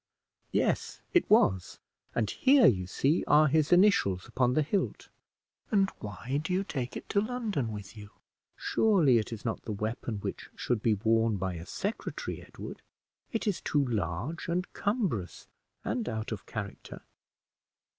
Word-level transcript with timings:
"Yes, 0.51 0.99
it 1.13 1.29
was; 1.29 1.77
and 2.15 2.27
here, 2.27 2.65
you 2.65 2.87
see, 2.87 3.23
are 3.27 3.47
his 3.47 3.71
initials 3.71 4.27
upon 4.27 4.55
the 4.55 4.63
hilt." 4.63 5.09
"And 5.69 5.91
why 5.99 6.41
do 6.43 6.51
you 6.53 6.63
take 6.63 6.97
it 6.97 7.07
to 7.09 7.21
London 7.21 7.71
with 7.71 7.95
you? 7.95 8.09
Surely 8.57 9.19
it 9.19 9.31
is 9.31 9.45
not 9.45 9.61
the 9.61 9.71
weapon 9.71 10.17
which 10.21 10.49
should 10.55 10.81
be 10.81 10.95
worn 10.95 11.37
by 11.37 11.53
a 11.53 11.67
secretary, 11.67 12.41
Edward; 12.41 12.81
it 13.31 13.45
is 13.45 13.61
too 13.61 13.85
large 13.85 14.47
and 14.47 14.73
cumbrous, 14.73 15.47
and 15.83 16.09
out 16.09 16.31
of 16.31 16.47
character." 16.47 17.03